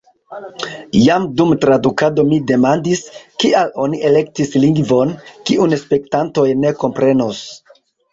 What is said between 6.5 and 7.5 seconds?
ne komprenos.